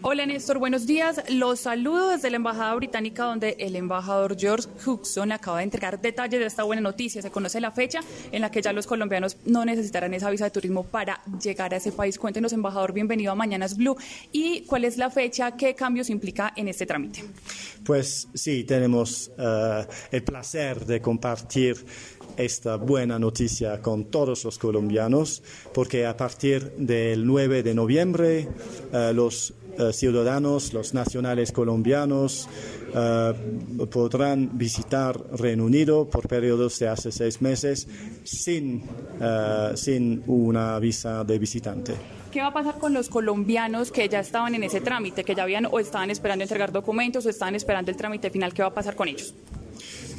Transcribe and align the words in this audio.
Hola 0.00 0.26
Néstor, 0.26 0.60
buenos 0.60 0.86
días. 0.86 1.20
Los 1.28 1.58
saludo 1.58 2.10
desde 2.10 2.30
la 2.30 2.36
Embajada 2.36 2.72
Británica 2.76 3.24
donde 3.24 3.56
el 3.58 3.74
embajador 3.74 4.36
George 4.38 4.68
Huxon 4.86 5.32
acaba 5.32 5.58
de 5.58 5.64
entregar 5.64 6.00
detalles 6.00 6.38
de 6.38 6.46
esta 6.46 6.62
buena 6.62 6.80
noticia. 6.80 7.20
Se 7.20 7.32
conoce 7.32 7.60
la 7.60 7.72
fecha 7.72 7.98
en 8.30 8.42
la 8.42 8.50
que 8.52 8.62
ya 8.62 8.72
los 8.72 8.86
colombianos 8.86 9.38
no 9.44 9.64
necesitarán 9.64 10.14
esa 10.14 10.30
visa 10.30 10.44
de 10.44 10.52
turismo 10.52 10.84
para 10.84 11.20
llegar 11.42 11.74
a 11.74 11.78
ese 11.78 11.90
país. 11.90 12.16
Cuéntenos, 12.16 12.52
embajador, 12.52 12.92
bienvenido 12.92 13.32
a 13.32 13.34
Mañanas 13.34 13.76
Blue. 13.76 13.96
¿Y 14.30 14.60
cuál 14.62 14.84
es 14.84 14.98
la 14.98 15.10
fecha? 15.10 15.56
¿Qué 15.56 15.74
cambios 15.74 16.10
implica 16.10 16.52
en 16.54 16.68
este 16.68 16.86
trámite? 16.86 17.24
Pues 17.84 18.28
sí, 18.34 18.62
tenemos 18.62 19.32
uh, 19.36 19.84
el 20.12 20.22
placer 20.22 20.86
de 20.86 21.02
compartir 21.02 21.84
esta 22.36 22.76
buena 22.76 23.18
noticia 23.18 23.82
con 23.82 24.04
todos 24.04 24.44
los 24.44 24.58
colombianos, 24.58 25.42
porque 25.74 26.06
a 26.06 26.16
partir 26.16 26.70
del 26.76 27.26
9 27.26 27.64
de 27.64 27.74
noviembre 27.74 28.48
uh, 28.92 29.12
los 29.12 29.54
uh, 29.78 29.92
ciudadanos, 29.92 30.72
los 30.72 30.94
nacionales 30.94 31.52
colombianos, 31.52 32.48
podrán 33.90 34.56
visitar 34.56 35.18
Reino 35.36 35.64
Unido 35.64 36.08
por 36.08 36.26
periodos 36.26 36.78
de 36.78 36.88
hace 36.88 37.12
seis 37.12 37.42
meses 37.42 37.86
sin, 38.24 38.82
sin 39.74 40.22
una 40.26 40.78
visa 40.78 41.22
de 41.22 41.38
visitante. 41.38 41.94
¿Qué 42.32 42.40
va 42.40 42.48
a 42.48 42.52
pasar 42.52 42.78
con 42.78 42.92
los 42.92 43.08
colombianos 43.08 43.90
que 43.90 44.08
ya 44.08 44.20
estaban 44.20 44.54
en 44.54 44.62
ese 44.62 44.80
trámite, 44.80 45.24
que 45.24 45.34
ya 45.34 45.42
habían 45.44 45.66
o 45.66 45.78
estaban 45.78 46.10
esperando 46.10 46.42
entregar 46.44 46.72
documentos 46.72 47.24
o 47.26 47.30
estaban 47.30 47.54
esperando 47.54 47.90
el 47.90 47.96
trámite 47.96 48.30
final? 48.30 48.52
¿Qué 48.52 48.62
va 48.62 48.68
a 48.68 48.74
pasar 48.74 48.96
con 48.96 49.08
ellos? 49.08 49.34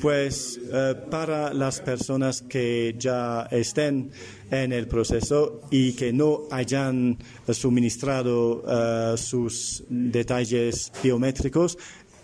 Pues 0.01 0.57
uh, 0.57 1.09
para 1.09 1.53
las 1.53 1.81
personas 1.81 2.41
que 2.41 2.95
ya 2.97 3.47
estén 3.51 4.11
en 4.49 4.71
el 4.71 4.87
proceso 4.87 5.61
y 5.71 5.91
que 5.93 6.13
no 6.13 6.43
hayan 6.51 7.17
suministrado 7.51 8.63
uh, 8.63 9.17
sus 9.17 9.83
detalles 9.89 10.91
biométricos, 11.03 11.77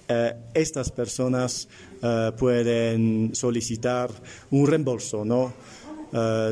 uh, 0.10 0.14
estas 0.54 0.92
personas 0.92 1.68
pueden 2.38 3.32
solicitar 3.34 4.12
un 4.52 4.68
reembolso, 4.68 5.26
¿no? 5.26 5.54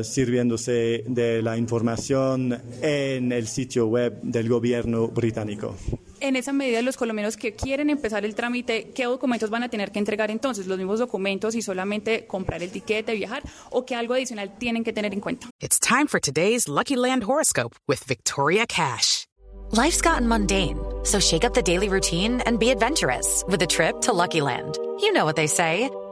Sirviéndose 0.02 1.04
de 1.06 1.42
la 1.42 1.56
información 1.56 2.60
en 2.82 3.30
el 3.30 3.46
sitio 3.46 3.86
web 3.86 4.20
del 4.22 4.48
gobierno 4.48 5.06
británico. 5.06 5.76
En 6.24 6.36
esa 6.36 6.54
medida, 6.54 6.80
los 6.80 6.96
colombianos 6.96 7.36
que 7.36 7.54
quieren 7.54 7.90
empezar 7.90 8.24
el 8.24 8.34
trámite, 8.34 8.92
¿qué 8.94 9.04
documentos 9.04 9.50
van 9.50 9.62
a 9.62 9.68
tener 9.68 9.92
que 9.92 9.98
entregar 9.98 10.30
entonces? 10.30 10.66
¿Los 10.66 10.78
mismos 10.78 10.98
documentos 10.98 11.54
y 11.54 11.60
solamente 11.60 12.26
comprar 12.26 12.62
el 12.62 12.70
tiquete, 12.70 13.12
viajar 13.12 13.42
o 13.70 13.84
qué 13.84 13.94
algo 13.94 14.14
adicional 14.14 14.56
tienen 14.56 14.84
que 14.84 14.94
tener 14.94 15.12
en 15.12 15.20
cuenta? 15.20 15.50
It's 15.60 15.78
time 15.78 16.06
for 16.06 16.18
today's 16.18 16.66
Lucky 16.66 16.96
Land 16.96 17.24
horoscope 17.24 17.76
with 17.86 18.02
Victoria 18.08 18.64
Cash. 18.66 19.26
Life's 19.72 20.00
gotten 20.00 20.26
mundane, 20.26 20.78
so 21.02 21.20
shake 21.20 21.44
up 21.44 21.52
the 21.52 21.60
daily 21.60 21.90
routine 21.90 22.40
and 22.46 22.58
be 22.58 22.70
adventurous 22.70 23.44
with 23.46 23.60
a 23.60 23.66
trip 23.66 24.00
to 24.00 24.14
Lucky 24.14 24.40
Land. 24.40 24.78
You 25.02 25.12
know 25.12 25.26
what 25.26 25.36
they 25.36 25.46
say. 25.46 25.90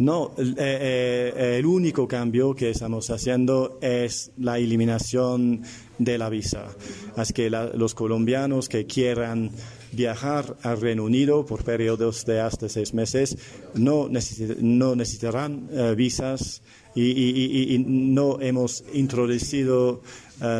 No, 0.00 0.32
eh, 0.38 0.54
eh, 0.56 1.56
el 1.58 1.66
único 1.66 2.08
cambio 2.08 2.54
que 2.54 2.70
estamos 2.70 3.10
haciendo 3.10 3.78
es 3.82 4.32
la 4.38 4.58
eliminación 4.58 5.60
de 5.98 6.16
la 6.16 6.30
visa. 6.30 6.68
Así 7.16 7.34
que 7.34 7.50
los 7.50 7.94
colombianos 7.94 8.70
que 8.70 8.86
quieran 8.86 9.50
viajar 9.92 10.56
al 10.62 10.80
Reino 10.80 11.04
Unido 11.04 11.44
por 11.44 11.64
periodos 11.64 12.24
de 12.24 12.40
hasta 12.40 12.70
seis 12.70 12.94
meses 12.94 13.36
no, 13.74 14.08
necesit 14.08 14.56
no 14.60 14.96
necesitarán 14.96 15.68
uh, 15.70 15.94
visas 15.94 16.62
y, 16.94 17.84
no 17.86 18.40
hemos 18.40 18.82
introducido 18.94 20.00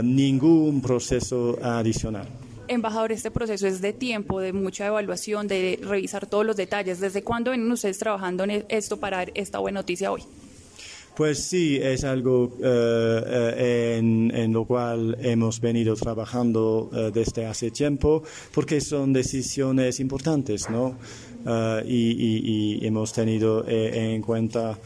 ningún 0.02 0.82
proceso 0.82 1.58
adicional. 1.62 2.28
Embajador, 2.70 3.10
este 3.10 3.32
proceso 3.32 3.66
es 3.66 3.80
de 3.80 3.92
tiempo, 3.92 4.38
de 4.38 4.52
mucha 4.52 4.86
evaluación, 4.86 5.48
de 5.48 5.80
revisar 5.82 6.26
todos 6.26 6.46
los 6.46 6.54
detalles. 6.56 7.00
¿Desde 7.00 7.24
cuándo 7.24 7.50
vienen 7.50 7.70
ustedes 7.72 7.98
trabajando 7.98 8.44
en 8.44 8.64
esto 8.68 9.00
para 9.00 9.16
dar 9.16 9.32
esta 9.34 9.58
buena 9.58 9.80
noticia 9.80 10.12
hoy? 10.12 10.22
Pues 11.16 11.42
sí, 11.42 11.80
es 11.82 12.04
algo 12.04 12.44
uh, 12.44 12.62
uh, 12.62 13.52
en, 13.58 14.52
lo 14.52 14.64
cual 14.64 15.18
hemos 15.20 15.60
venido 15.60 15.96
trabajando 15.96 16.88
uh, 16.92 17.10
desde 17.10 17.44
hace 17.44 17.72
tiempo, 17.72 18.22
porque 18.54 18.80
son 18.80 19.12
decisiones 19.12 19.98
importantes, 19.98 20.70
¿no? 20.70 20.96
Y, 21.84 22.10
y, 22.12 22.78
y, 22.78 22.86
hemos 22.86 23.12
tenido 23.12 23.64
eh, 23.66 24.14
en 24.14 24.22
cuenta 24.22 24.78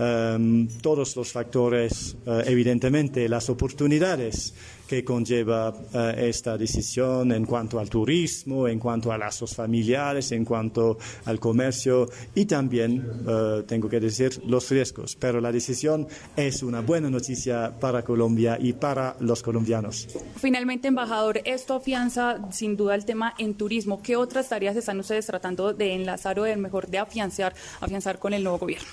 um, 0.00 0.66
todos 0.80 1.14
los 1.14 1.30
factores, 1.30 2.16
evidentemente 2.26 3.28
las 3.28 3.48
oportunidades 3.50 4.54
que 4.90 5.04
conlleva 5.04 5.70
uh, 5.70 5.98
esta 6.18 6.58
decisión 6.58 7.30
en 7.30 7.46
cuanto 7.46 7.78
al 7.78 7.88
turismo, 7.88 8.66
en 8.66 8.80
cuanto 8.80 9.12
a 9.12 9.18
lazos 9.18 9.54
familiares, 9.54 10.32
en 10.32 10.44
cuanto 10.44 10.98
al 11.26 11.38
comercio 11.38 12.08
y 12.34 12.44
también, 12.46 12.98
uh, 13.24 13.62
tengo 13.62 13.88
que 13.88 14.00
decir, 14.00 14.42
los 14.44 14.68
riesgos. 14.68 15.14
Pero 15.14 15.40
la 15.40 15.52
decisión 15.52 16.08
es 16.34 16.64
una 16.64 16.80
buena 16.80 17.08
noticia 17.08 17.72
para 17.78 18.02
Colombia 18.02 18.58
y 18.60 18.72
para 18.72 19.14
los 19.20 19.44
colombianos. 19.44 20.08
Finalmente, 20.34 20.88
embajador, 20.88 21.40
esto 21.44 21.74
afianza 21.74 22.50
sin 22.50 22.76
duda 22.76 22.96
el 22.96 23.04
tema 23.04 23.34
en 23.38 23.54
turismo. 23.54 24.02
¿Qué 24.02 24.16
otras 24.16 24.48
tareas 24.48 24.74
están 24.74 24.98
ustedes 24.98 25.24
tratando 25.24 25.72
de 25.72 25.94
enlazar 25.94 26.40
o 26.40 26.42
de 26.42 26.56
mejor 26.56 26.88
de 26.88 26.98
afianzar, 26.98 27.54
afianzar 27.80 28.18
con 28.18 28.34
el 28.34 28.42
nuevo 28.42 28.58
gobierno? 28.58 28.88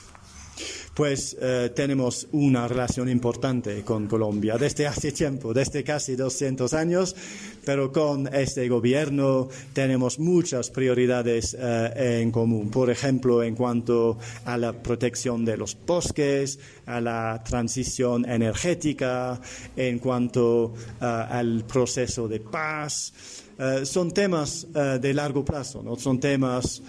Pues 0.98 1.38
eh, 1.40 1.72
tenemos 1.76 2.28
una 2.32 2.68
relación 2.68 3.08
importante 3.08 3.84
con 3.84 4.08
Colombia 4.08 4.58
desde 4.58 4.88
hace 4.88 5.12
tiempo, 5.12 5.54
desde 5.54 5.84
casi 5.84 6.16
200 6.16 6.74
años, 6.74 7.16
pero 7.64 7.92
con 7.92 8.34
este 8.34 8.68
gobierno 8.68 9.48
tenemos 9.74 10.18
muchas 10.18 10.72
prioridades 10.72 11.56
eh, 11.60 12.22
en 12.24 12.32
común. 12.32 12.72
Por 12.72 12.90
ejemplo, 12.90 13.44
en 13.44 13.54
cuanto 13.54 14.18
a 14.46 14.58
la 14.58 14.74
protección 14.74 15.46
de 15.46 15.58
los 15.58 15.78
bosques, 15.86 16.58
a 16.88 17.00
la 17.00 17.44
transición 17.48 18.28
energética, 18.28 19.40
en 19.76 20.00
cuanto 20.00 20.66
uh, 20.66 20.74
al 21.00 21.64
proceso 21.68 22.28
de 22.28 22.40
paz. 22.40 23.14
Uh, 23.60 23.86
son 23.86 24.12
temas 24.12 24.68
uh, 24.76 25.00
de 25.00 25.14
largo 25.14 25.44
plazo, 25.44 25.82
¿no? 25.82 25.96
son 25.96 26.20
temas 26.20 26.82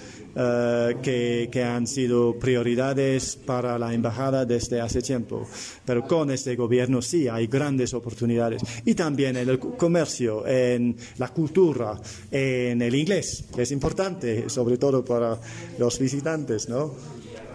que, 1.03 1.49
que, 1.51 1.65
han 1.65 1.87
sido 1.89 2.39
prioridades 2.39 3.35
para 3.35 3.77
la 3.77 3.93
embajada 3.93 4.45
desde 4.45 4.81
hace 4.81 5.03
tiempo. 5.03 5.49
Pero 5.85 6.07
con 6.07 6.31
este 6.31 6.55
gobierno 6.55 7.03
sí 7.03 7.27
hay 7.27 7.49
grandes 7.49 7.93
oportunidades. 7.93 8.63
Y 8.85 8.95
también 8.95 9.37
en 9.37 9.49
el 9.49 9.59
comercio, 9.59 10.47
en 10.47 10.97
la 11.17 11.29
cultura, 11.29 11.99
en 12.31 12.81
el 12.81 12.95
inglés, 12.95 13.47
que 13.53 13.63
es 13.63 13.73
importante, 13.73 14.49
sobre 14.49 14.79
todo 14.79 15.05
para 15.05 15.39
los 15.77 15.99
visitantes, 15.99 16.69
¿no? 16.69 16.95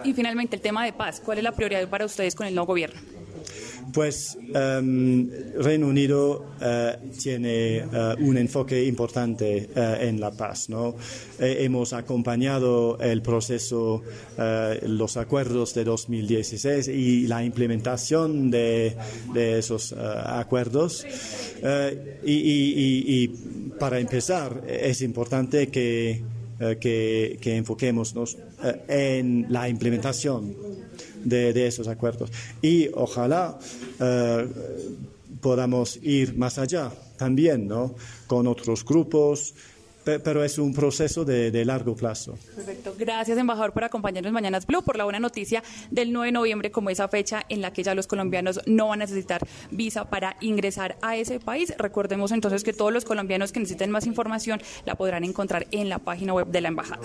Y 0.03 0.13
finalmente, 0.13 0.57
el 0.57 0.61
tema 0.61 0.83
de 0.83 0.91
paz. 0.91 1.21
¿Cuál 1.23 1.37
es 1.37 1.43
la 1.43 1.53
prioridad 1.53 1.87
para 1.87 2.05
ustedes 2.05 2.35
con 2.35 2.47
el 2.47 2.53
nuevo 2.53 2.67
gobierno? 2.67 3.12
Pues 3.93 4.35
um, 4.35 5.29
Reino 5.59 5.87
Unido 5.87 6.45
uh, 6.59 7.11
tiene 7.15 7.85
uh, 7.85 8.19
un 8.23 8.37
enfoque 8.37 8.83
importante 8.83 9.69
uh, 9.75 10.01
en 10.01 10.19
la 10.19 10.31
paz. 10.31 10.67
¿no? 10.67 10.95
Eh, 11.39 11.57
hemos 11.59 11.93
acompañado 11.93 12.97
el 12.99 13.21
proceso, 13.21 14.01
los 14.81 15.17
acuerdos 15.17 15.75
de 15.75 15.83
2016 15.83 16.87
y 16.87 17.27
la 17.27 17.43
implementación 17.43 18.49
de, 18.49 18.95
esos 19.35 19.93
acuerdos. 19.93 21.05
Y, 22.25 23.27
para 23.79 23.99
empezar, 23.99 24.63
es 24.67 25.01
importante 25.01 25.67
que, 25.67 26.23
que, 26.79 27.37
que 27.39 27.55
enfoquemos 27.55 28.15
en 28.87 29.45
la 29.49 29.69
implementación 29.69 30.72
de, 31.23 31.67
esos 31.67 31.87
acuerdos. 31.87 32.31
Y 32.61 32.89
ojalá 32.93 33.57
uh, 33.99 35.39
podamos 35.41 35.99
ir 36.01 36.35
más 36.37 36.57
allá 36.57 36.91
también, 37.17 37.67
¿no? 37.67 37.95
Con 38.27 38.47
otros 38.47 38.83
grupos, 38.83 39.53
pero 40.03 40.43
es 40.43 40.57
un 40.57 40.73
proceso 40.73 41.23
de, 41.23 41.51
de, 41.51 41.65
largo 41.65 41.95
plazo. 41.95 42.37
Perfecto. 42.55 42.95
Gracias, 42.97 43.37
embajador, 43.37 43.71
por 43.71 43.83
acompañarnos 43.83 44.33
Mañanas 44.33 44.65
Blue, 44.65 44.83
por 44.83 44.97
la 44.97 45.05
buena 45.05 45.19
noticia 45.19 45.63
del 45.91 46.11
9 46.11 46.27
de 46.27 46.31
noviembre, 46.33 46.71
como 46.71 46.89
esa 46.89 47.07
fecha 47.07 47.43
en 47.49 47.61
la 47.61 47.71
que 47.71 47.83
ya 47.83 47.95
los 47.95 48.07
colombianos 48.07 48.59
no 48.65 48.89
van 48.89 49.01
a 49.01 49.05
necesitar 49.05 49.41
visa 49.71 50.09
para 50.09 50.35
ingresar 50.41 50.97
a 51.01 51.15
ese 51.15 51.39
país. 51.39 51.73
Recordemos 51.77 52.31
entonces 52.31 52.63
que 52.63 52.73
todos 52.73 52.91
los 52.91 53.05
colombianos 53.05 53.51
que 53.51 53.59
necesiten 53.59 53.91
más 53.91 54.05
información 54.05 54.61
la 54.85 54.95
podrán 54.95 55.23
encontrar 55.23 55.67
en 55.71 55.89
la 55.89 55.99
página 55.99 56.33
web 56.33 56.47
de 56.47 56.61
la 56.61 56.67
embajada. 56.67 56.99